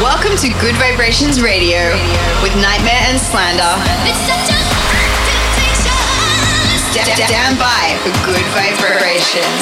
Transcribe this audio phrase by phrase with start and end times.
[0.00, 1.92] Welcome to Good Vibrations Radio
[2.40, 3.76] with Nightmare and Slander.
[6.88, 9.60] Stand by for Good Vibrations.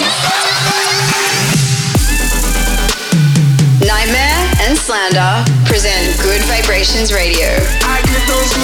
[3.83, 7.49] Nightmare and Slander present Good Vibrations Radio.
[7.83, 8.55] I get those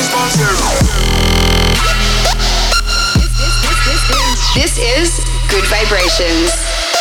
[4.54, 5.18] This is
[5.50, 6.93] Good Vibrations.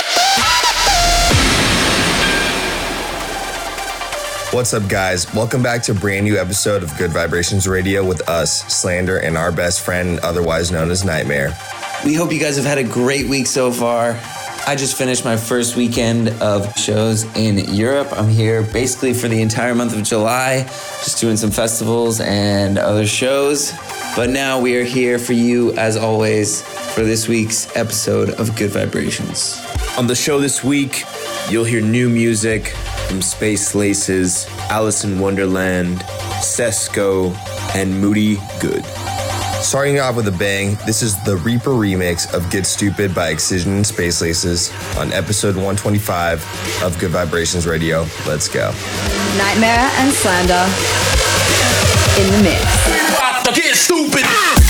[4.53, 5.33] What's up, guys?
[5.33, 9.35] Welcome back to a brand new episode of Good Vibrations Radio with us, Slander, and
[9.35, 11.57] our best friend, otherwise known as Nightmare.
[12.05, 14.11] We hope you guys have had a great week so far.
[14.67, 18.09] I just finished my first weekend of shows in Europe.
[18.11, 20.65] I'm here basically for the entire month of July,
[21.03, 23.73] just doing some festivals and other shows.
[24.15, 26.61] But now we are here for you, as always,
[26.93, 29.59] for this week's episode of Good Vibrations.
[29.97, 31.05] On the show this week,
[31.49, 32.75] you'll hear new music
[33.07, 35.99] from Space Laces, Alison Wonderland,
[36.39, 37.35] Sesco,
[37.75, 38.85] and Moody Good.
[39.63, 43.73] Starting off with a bang, this is the Reaper remix of Get Stupid by Excision
[43.73, 48.05] and Space Laces on episode 125 of Good Vibrations Radio.
[48.27, 48.71] Let's go.
[49.37, 50.65] Nightmare and Slander
[52.19, 53.55] in the mix.
[53.55, 54.62] Get stupid.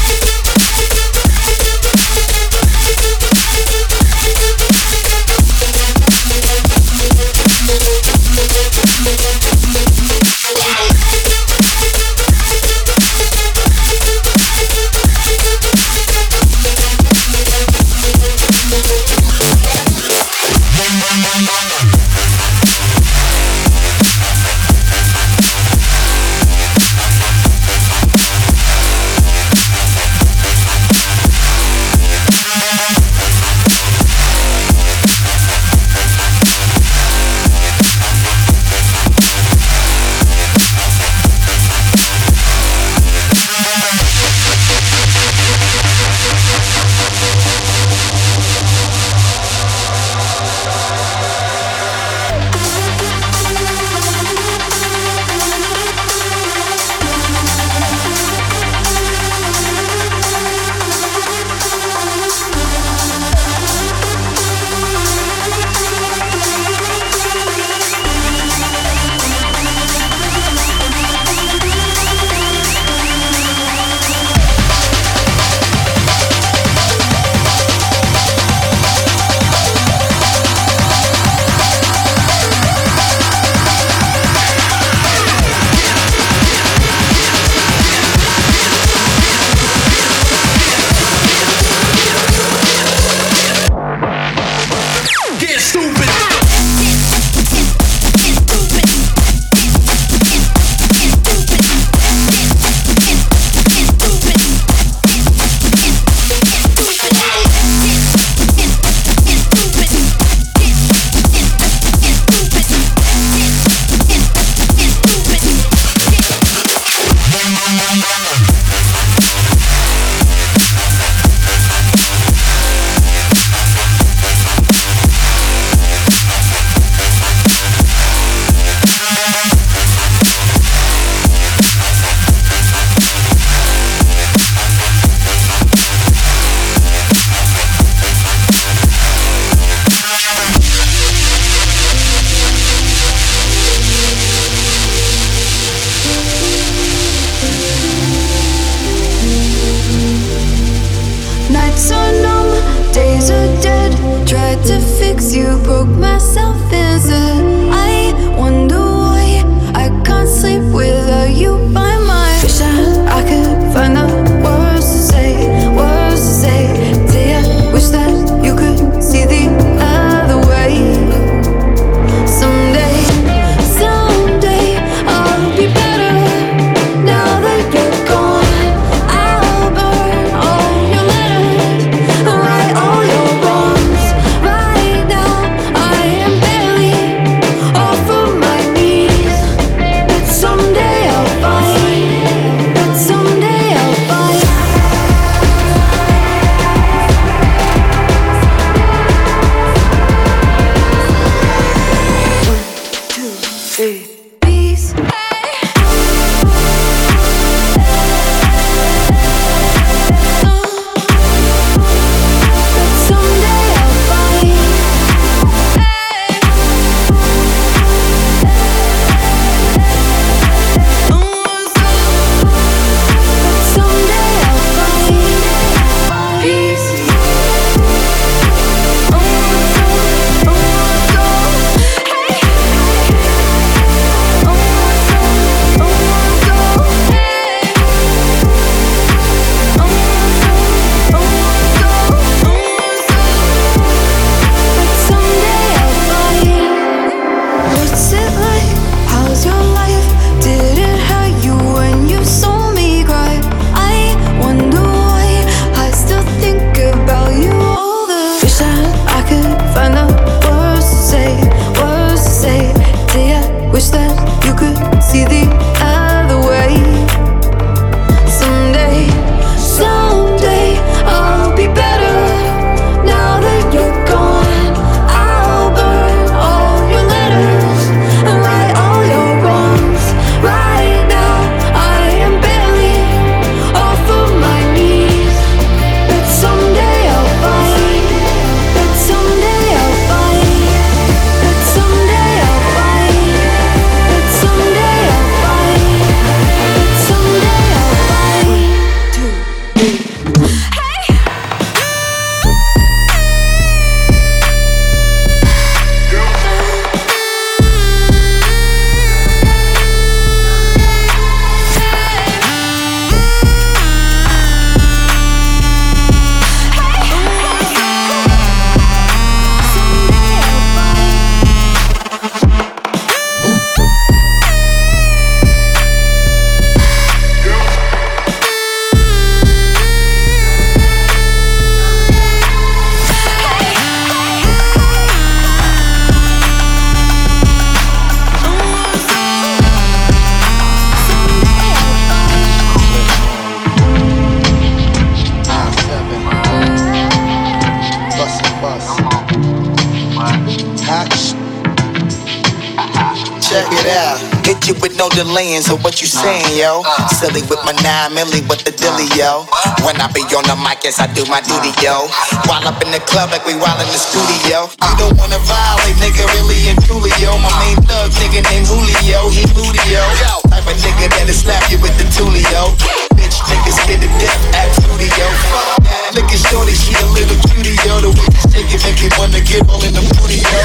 [353.54, 354.18] Check it out.
[354.42, 356.82] Hit you with no delaying, so what you saying, yo?
[357.14, 359.46] Silly with my nine milli, with the dilly, yo.
[359.86, 362.10] When I be on the mic, yes, I do my duty, yo.
[362.50, 364.74] While up in the club like we while in the studio.
[364.74, 367.38] You don't wanna violate, nigga, really and truly, yo.
[367.38, 370.02] My main thug, nigga named Julio, he yo.
[370.50, 372.74] Type of nigga that'll slap you with the tulio.
[373.14, 376.03] Bitch, niggas spit to death, at studio.
[376.14, 377.98] Look at shorty, she a little cutie, yo.
[377.98, 380.62] The way she shake it make me wanna get all in the booty, yo.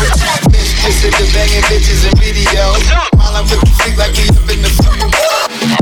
[0.52, 2.84] Bitch, just in the banging bitches and videos.
[3.16, 5.08] While I'm with the freak like we up in the studio.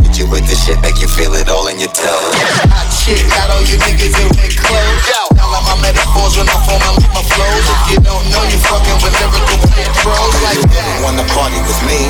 [0.06, 2.34] Hit you with the shit, make you feel it all in your toes.
[2.70, 5.25] Hot shit, got all you niggas in red clothes.
[5.36, 7.66] Now like my metaphors when I form my, my flows.
[7.68, 9.60] If you don't know, you fucking with lyrical
[10.02, 11.04] pros like that.
[11.04, 12.00] Wanna party with me?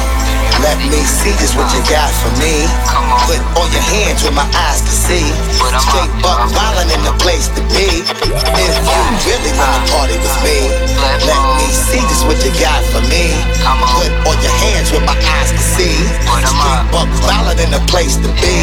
[0.64, 2.64] Let me see just what you got for me.
[3.28, 5.26] Put all your hands where my eyes can see.
[5.84, 7.84] Straight buck violin in the place to be.
[8.08, 10.72] If you really wanna party with me,
[11.28, 13.36] let me see just what you got for me.
[14.00, 15.96] Put all your hands where my eyes can see.
[16.24, 18.56] Straight buck violin in the place to be.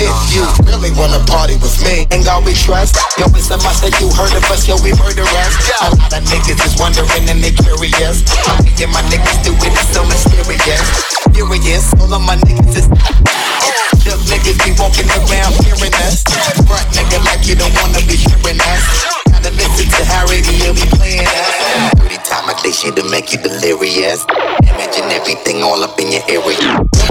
[0.00, 2.96] If you really wanna party with me, ain't God we trust.
[3.20, 5.52] Yo, it's a must you heard of us, yo, we murder us.
[5.80, 8.20] A lot of niggas is wondering and they curious.
[8.44, 10.84] How me and my niggas do it, it's so mysterious.
[11.32, 12.86] Furious, all of my niggas is
[14.04, 16.22] Shook niggas be walking around hearing us.
[16.68, 19.27] Front nigga like you don't wanna be hearing us.
[19.48, 21.24] Gotta listen to how radio be playing.
[21.96, 24.28] Every time I say shit to make you delirious.
[24.60, 26.60] Imagine everything all up in your area.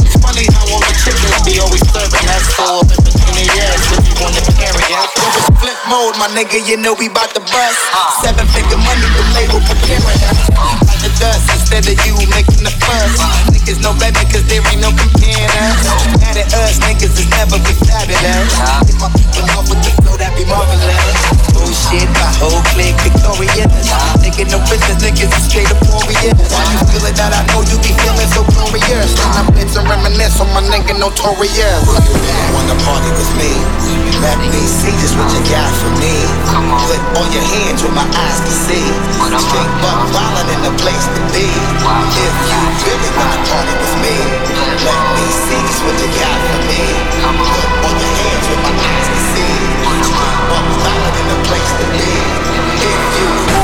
[0.06, 2.46] It's funny how all the chickens be always serving us.
[2.62, 5.10] Up in between the years, if you wanna carry us.
[5.18, 7.82] Yo, it's flip mode, my nigga, you know we bout to bust.
[8.22, 10.38] Seven figure money, the label preparing us.
[10.86, 13.18] Like the dust instead of you making the fuss.
[13.50, 15.50] Niggas know better cause there ain't no comparing.
[15.74, 15.90] Us,
[30.42, 31.82] on my nigga notorious.
[32.54, 33.52] Wanna party with me?
[34.22, 36.14] Let me see just what you got for me.
[36.86, 38.86] Put all your hands where my eyes can see.
[39.18, 41.48] Straight buck violin in the place to be.
[42.22, 44.16] If you really wanna party with me,
[44.86, 46.82] let me see just what you got for me.
[47.50, 49.54] Put all your hands where my eyes can see.
[50.06, 52.10] Straight buck violin in the place to be.
[52.78, 53.57] If you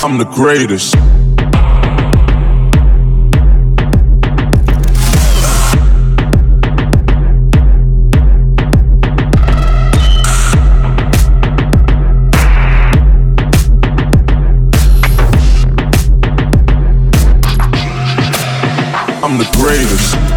[0.00, 0.94] I'm the greatest.
[19.20, 20.27] I'm the greatest.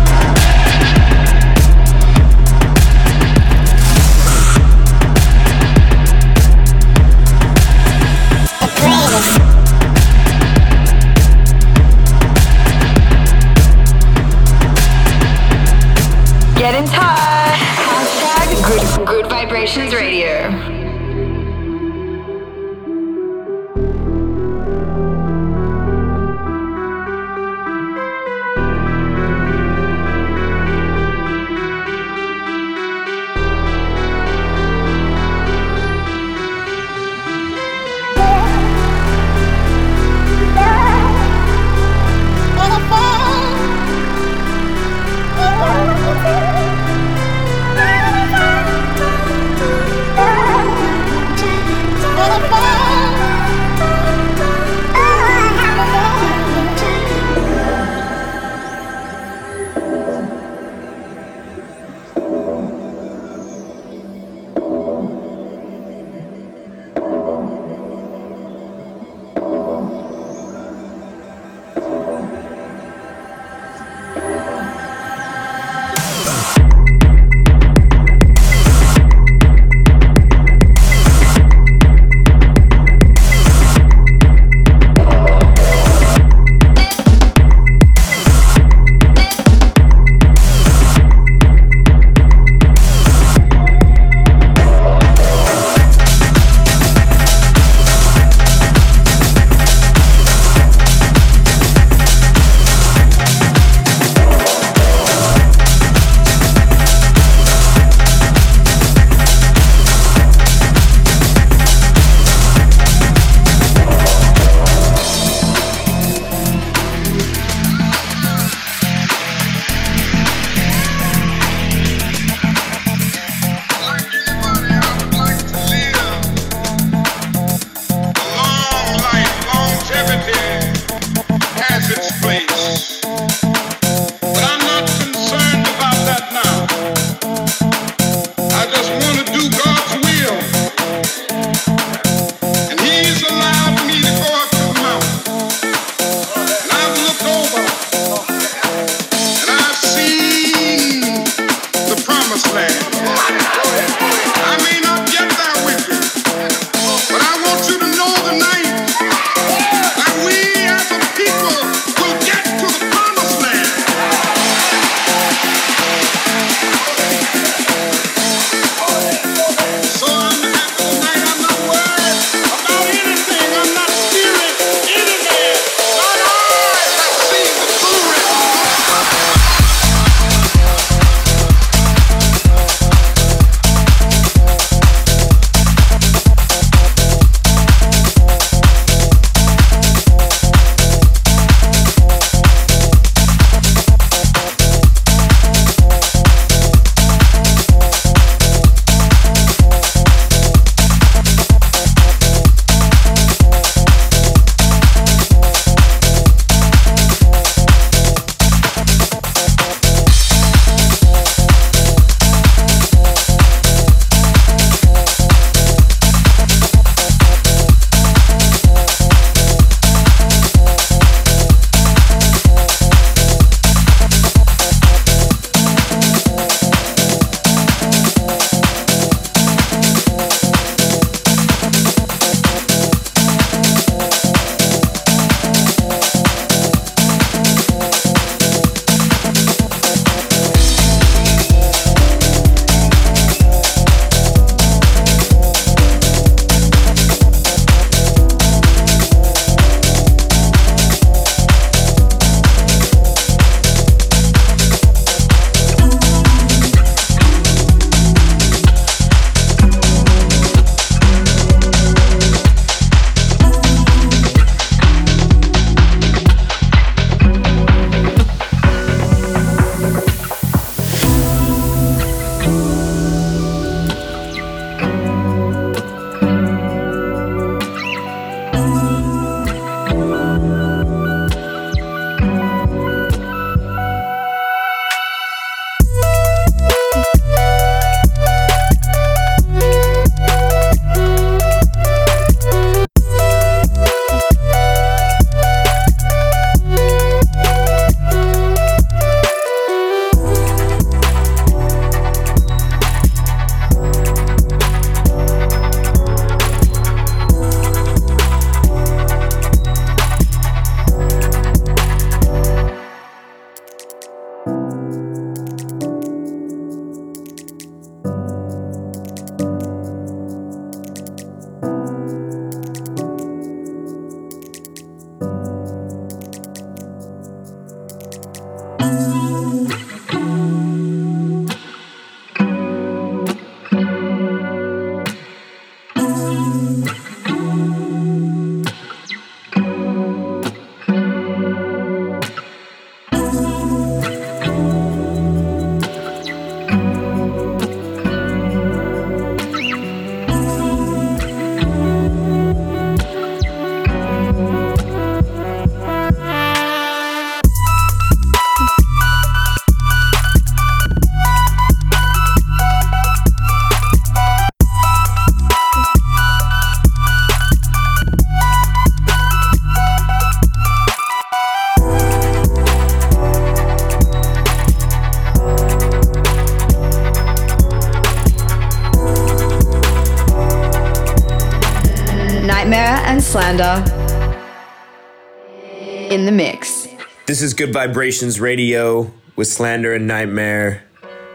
[387.42, 390.84] This is Good Vibrations Radio with Slander and Nightmare,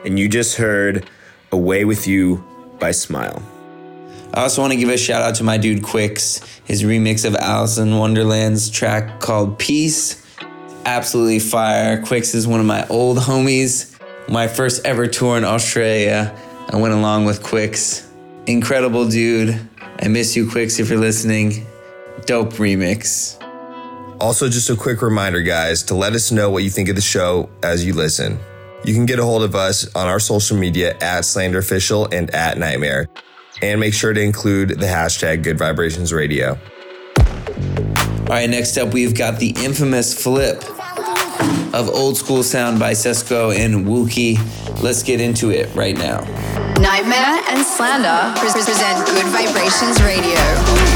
[0.04, 1.10] and you just heard
[1.50, 2.44] Away with You
[2.78, 3.42] by Smile.
[4.32, 7.34] I also want to give a shout out to my dude QUIX, his remix of
[7.34, 10.24] Alison Wonderland's track called Peace.
[10.84, 12.00] Absolutely fire.
[12.00, 13.98] QUIX is one of my old homies.
[14.28, 16.32] My first ever tour in Australia,
[16.68, 18.06] I went along with QUIX.
[18.46, 19.58] Incredible dude.
[20.00, 21.66] I miss you, QUIX, if you're listening.
[22.26, 23.42] Dope remix.
[24.20, 27.02] Also, just a quick reminder, guys, to let us know what you think of the
[27.02, 28.38] show as you listen.
[28.84, 32.30] You can get a hold of us on our social media at Slander Official and
[32.30, 33.08] at Nightmare.
[33.62, 36.58] And make sure to include the hashtag Good Vibrations Radio.
[37.18, 40.62] All right, next up, we've got the infamous flip
[41.74, 44.36] of Old School Sound by Sesko and Wookie.
[44.82, 46.20] Let's get into it right now.
[46.80, 50.95] Nightmare and Slander pre- present Good Vibrations Radio.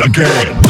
[0.00, 0.63] Again.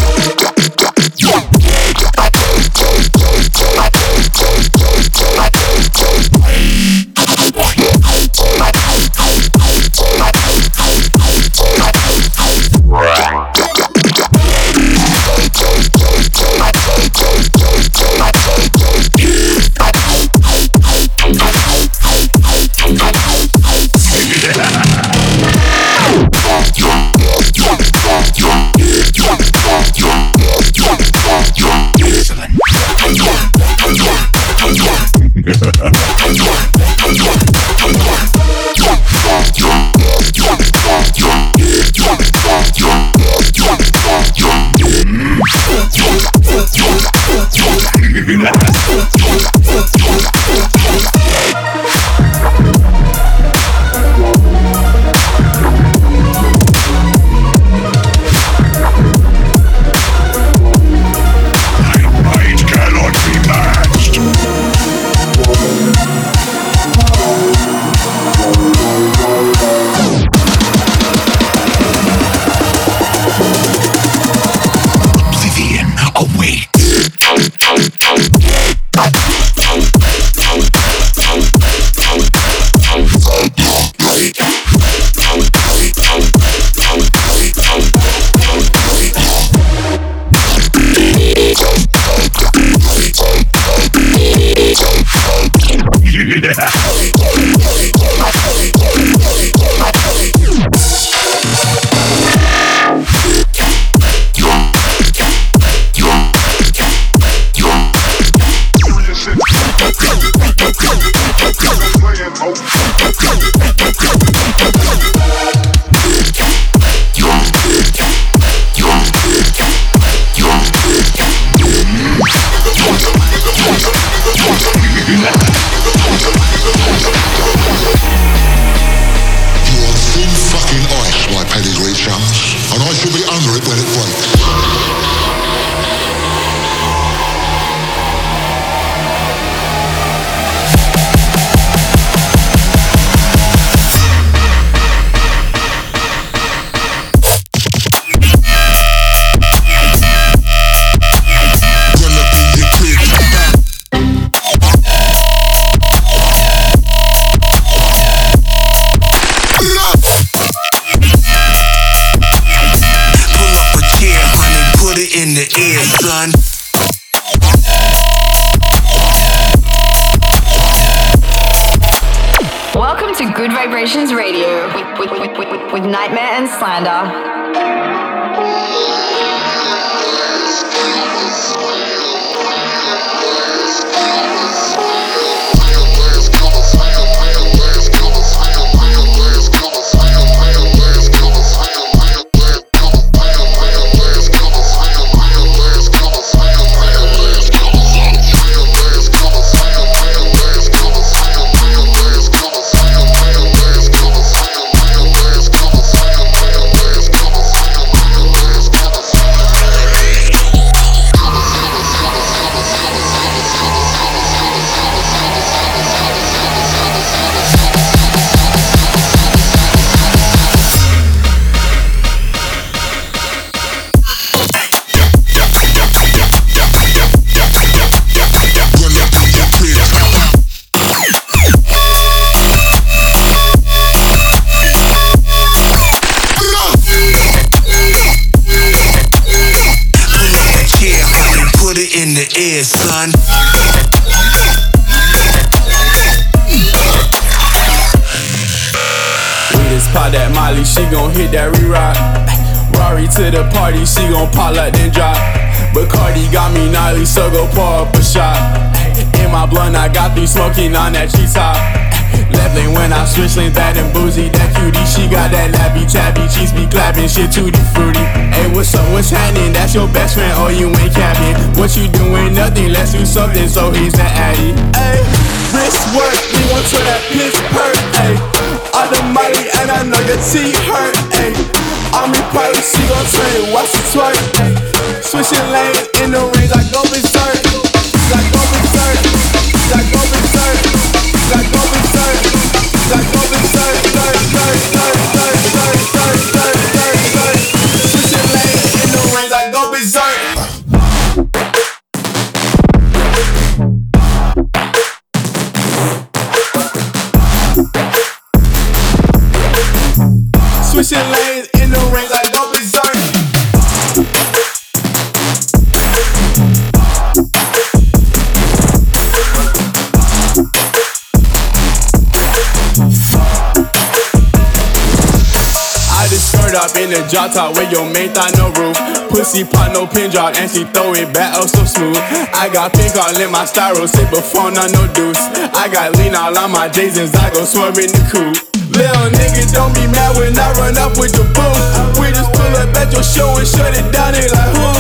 [327.14, 328.74] Drop top with your main thigh, no roof.
[329.07, 331.94] Pussy pop, no pin drop, and she throw it back up so smooth.
[332.35, 335.22] I got pink all in my styro, sit before not no deuce.
[335.55, 338.35] I got lean all on my Jasons, I go swerve in the coupe.
[338.74, 341.55] Little nigga, don't be mad when I run up with your boo.
[342.03, 344.74] We just pull up at your show and shut it down, they like who?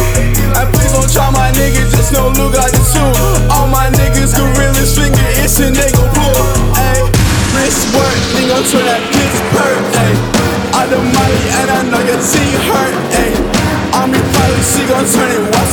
[0.58, 3.14] And please don't try my niggas, just no look like the two.
[3.54, 6.34] All my niggas, gorillas, finger it's a nigga pull.
[6.82, 7.06] Ayy,
[7.54, 10.12] wrist work, nigga, turn that bitch birthday.
[10.74, 11.93] all the money and I know
[12.24, 12.88] see her,
[13.20, 13.36] ayy.
[13.92, 15.63] I'm your pilot, she gon' turn it white.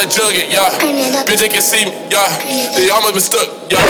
[0.00, 0.72] Just how to jug it, yeah.
[1.28, 2.24] Bitch, they can see me, yeah.
[2.72, 3.84] They almost been stuck, yeah.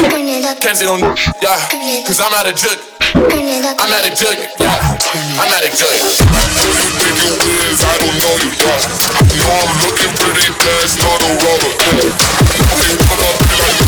[0.58, 1.54] Can't sit on, yeah.
[2.02, 2.78] Cause I'm out of jug.
[3.14, 5.38] I'm out of jug, yeah.
[5.38, 5.94] I'm out of jug.
[5.94, 7.78] Who you think you is?
[7.78, 8.90] I don't know you, yeah.
[9.30, 12.10] You know I'm looking pretty fast, not a rubber, yeah.
[12.74, 13.79] Hey, what up, like,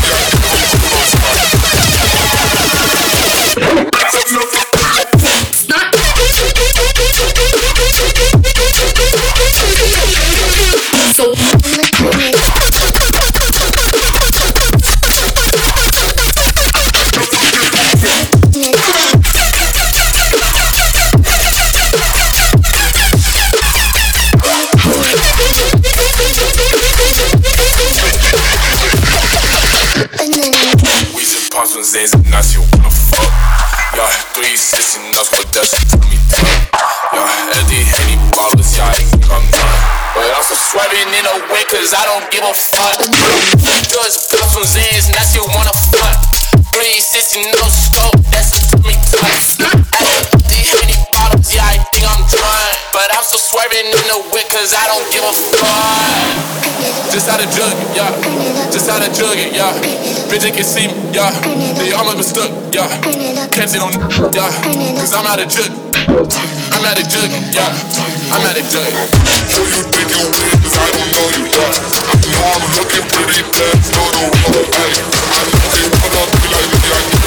[42.03, 42.99] I don't give a fuck.
[43.87, 46.19] Just pops when Zays and Nazi wanna fuck.
[46.75, 49.23] Three sixty no scope, that's to me tuck.
[50.51, 52.75] Eddie, bottles, yeah, I think I'm done.
[52.91, 56.27] But I'm so swerving in a way cause I don't give a fuck.
[57.07, 58.11] Just how to jug it, yeah.
[58.67, 59.71] Just how to jug it, yeah.
[60.27, 61.31] Bitch, they can see me, yeah.
[61.79, 62.99] They almost stuck, yeah.
[63.47, 63.95] Can't sit on,
[64.35, 64.51] yeah.
[64.99, 65.92] Cause I'm out of jug.
[66.07, 67.71] I'm out a jug, yeah.
[68.35, 68.91] I'm out of jug.
[68.91, 70.75] Who you think you is?
[70.75, 71.71] I don't know you, yeah.
[72.27, 74.99] Know I'm looking pretty fast, not a rubber, hey.
[74.99, 77.23] Be like, yeah.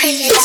[0.00, 0.39] Stand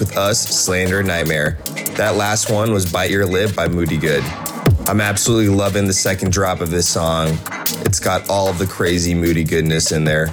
[0.00, 1.56] With us, Slander Nightmare.
[1.96, 4.22] That last one was Bite Your Lip by Moody Good.
[4.86, 7.38] I'm absolutely loving the second drop of this song.
[7.86, 10.26] It's got all of the crazy Moody goodness in there.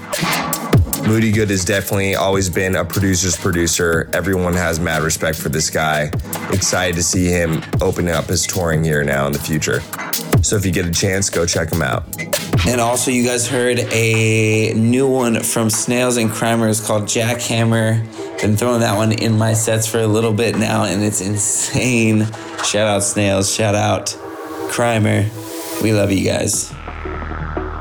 [1.07, 4.09] Moody Good has definitely always been a producer's producer.
[4.14, 6.11] Everyone has mad respect for this guy.
[6.51, 9.82] Excited to see him open up his touring here now in the future.
[10.43, 12.05] So if you get a chance, go check him out.
[12.68, 18.05] And also, you guys heard a new one from Snails and Crimers called Jackhammer.
[18.44, 22.28] Been throwing that one in my sets for a little bit now, and it's insane.
[22.66, 24.08] Shout out Snails, shout out
[24.68, 25.32] Crimer.
[25.82, 26.70] We love you guys.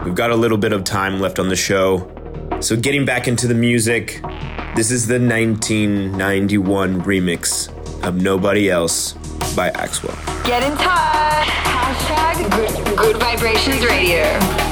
[0.05, 2.09] We've got a little bit of time left on the show.
[2.61, 4.21] So, getting back into the music,
[4.77, 7.69] this is the 1991 remix
[8.05, 9.15] of Nobody Else
[9.57, 10.15] by Axwell.
[10.47, 11.49] Get in touch.
[11.49, 14.72] Hashtag Good, Good Vibrations Radio.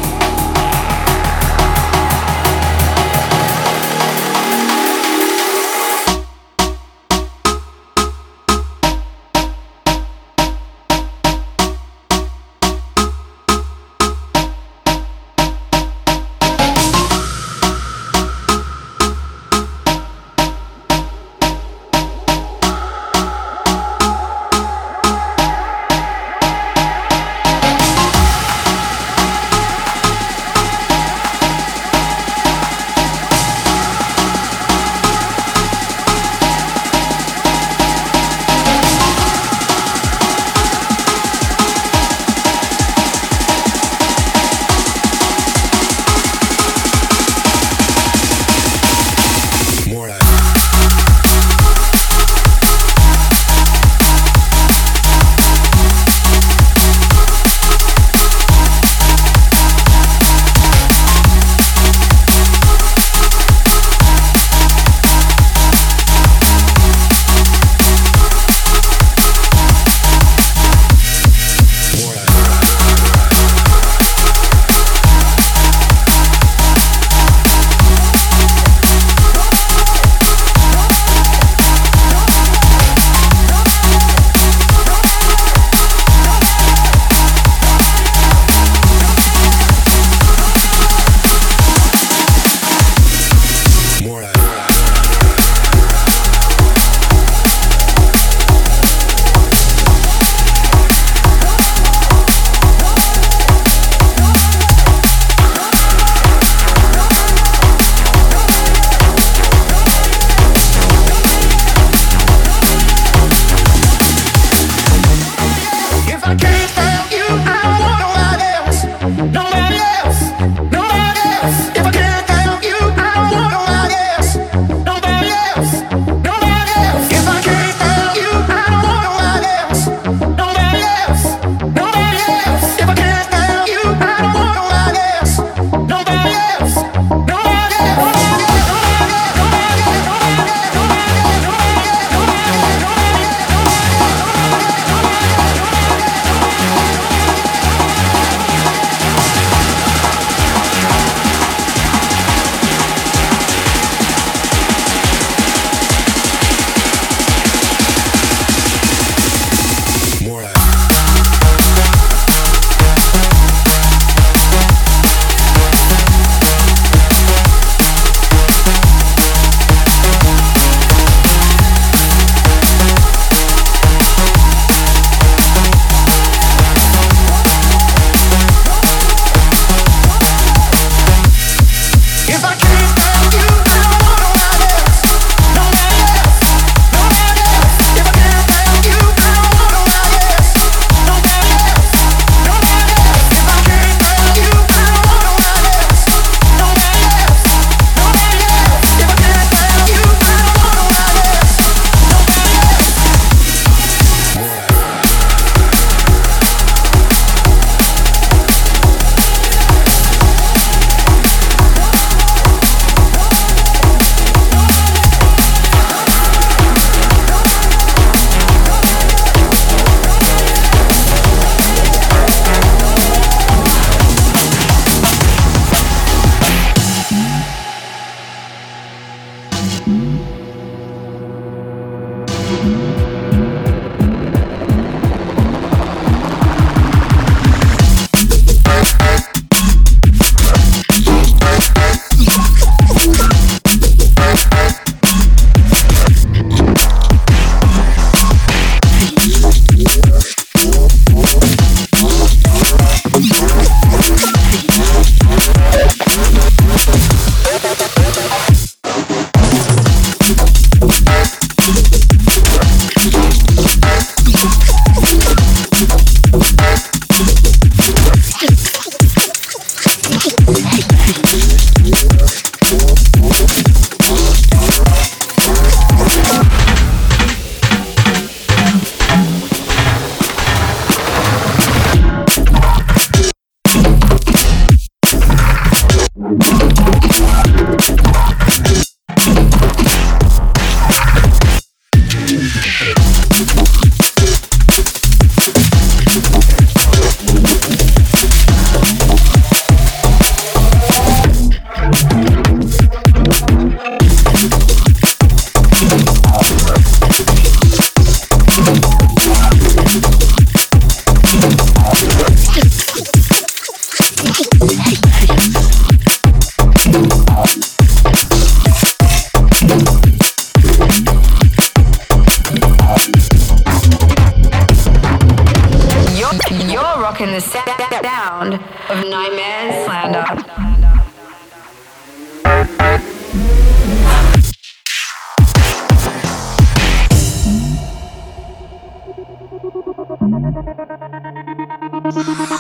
[342.11, 342.60] ありがとうござい。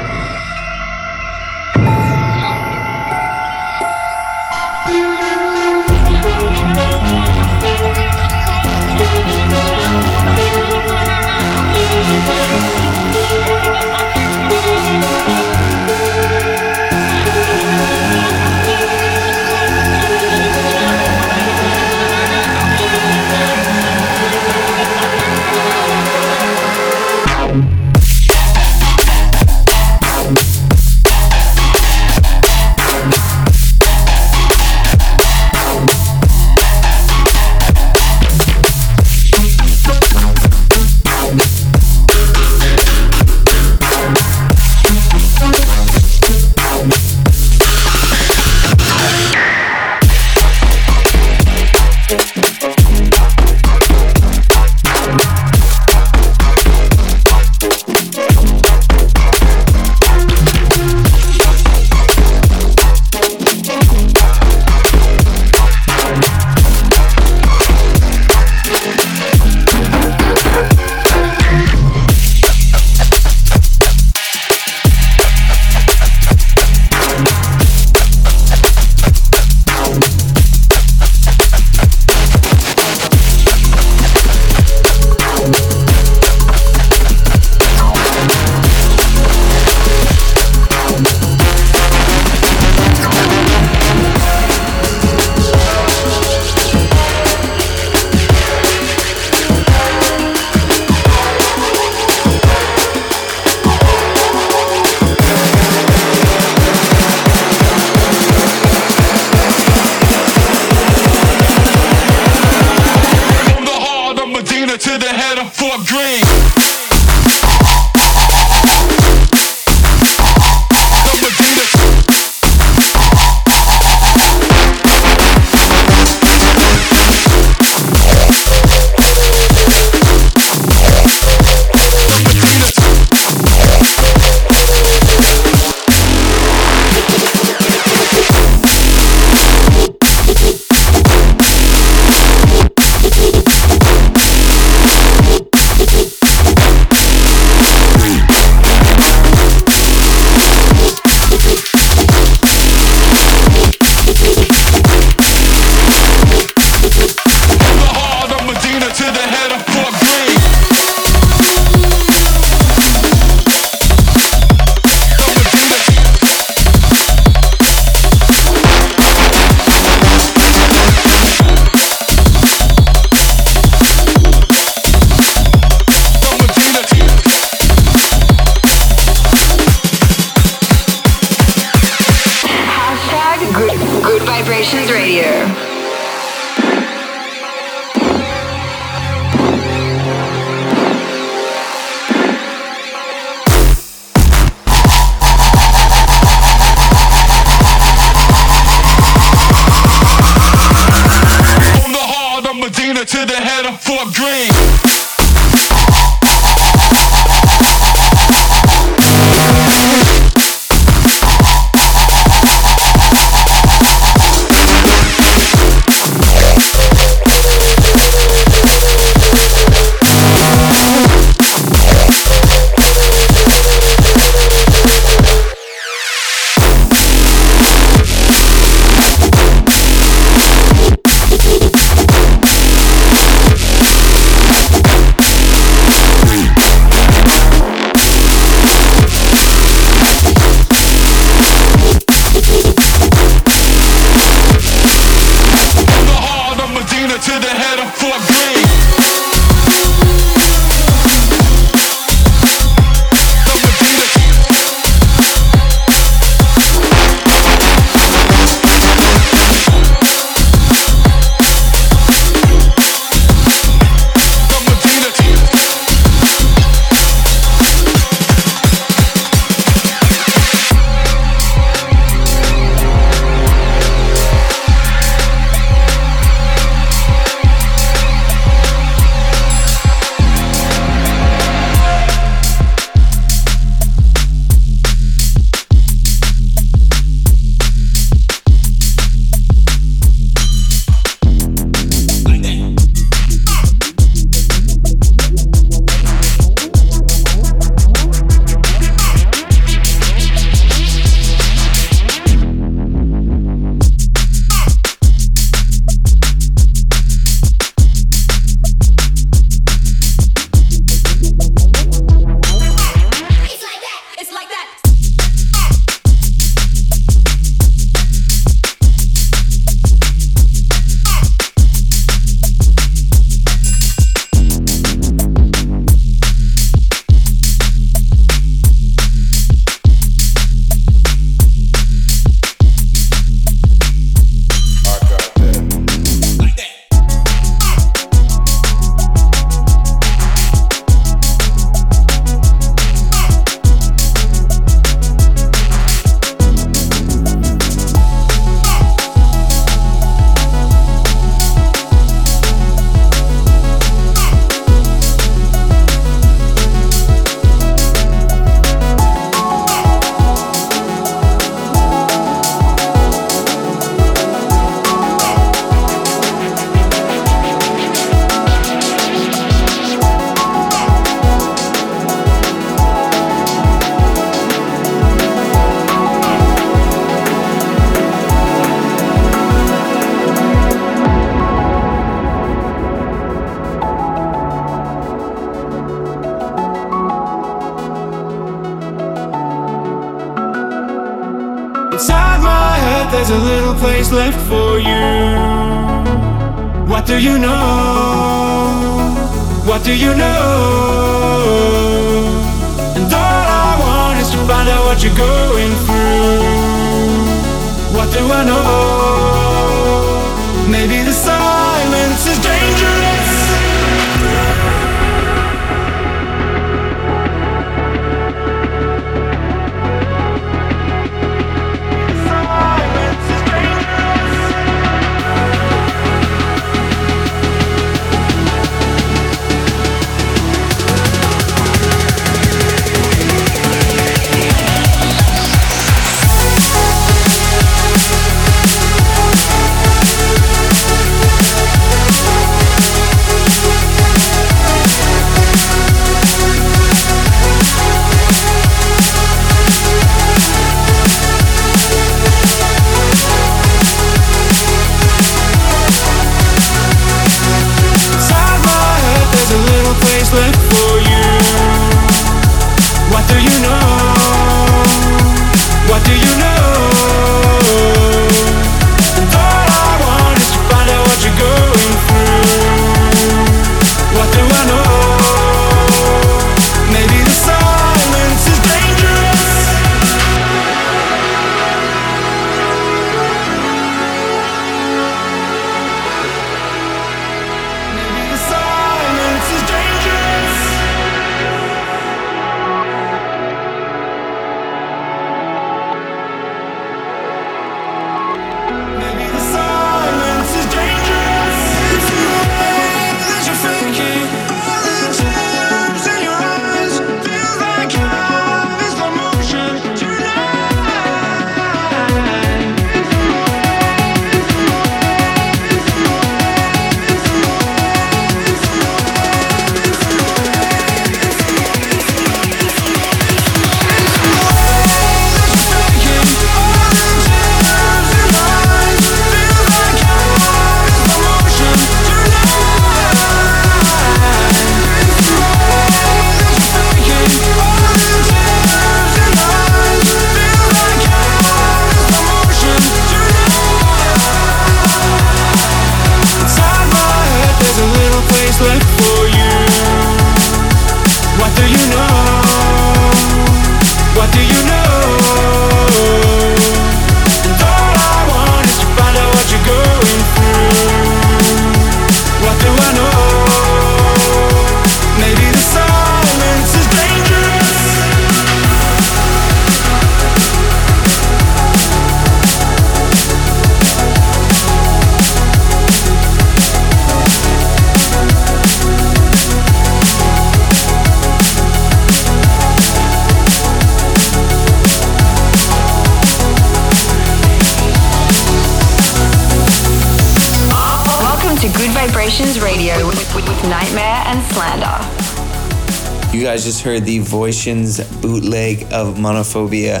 [596.82, 600.00] Just heard the Voitions bootleg of Monophobia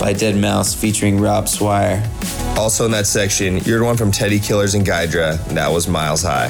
[0.00, 2.02] by deadmau5 featuring Rob Swire.
[2.56, 5.38] Also in that section, you're the one from Teddy Killerz and Gydra.
[5.46, 6.48] and That was Miles High.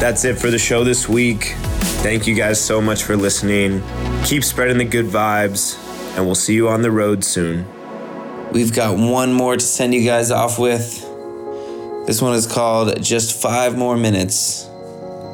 [0.00, 1.52] That's it for the show this week.
[2.00, 3.82] Thank you guys so much for listening.
[4.24, 5.76] Keep spreading the good vibes,
[6.16, 7.66] and we'll see you on the road soon.
[8.50, 11.02] We've got one more to send you guys off with.
[12.06, 14.66] This one is called Just Five More Minutes.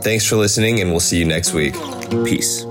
[0.03, 1.75] Thanks for listening, and we'll see you next week.
[2.25, 2.67] Peace.